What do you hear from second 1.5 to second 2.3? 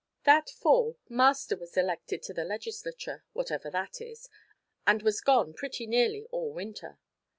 was elected